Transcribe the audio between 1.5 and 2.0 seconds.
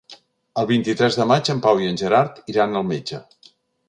en Pau i en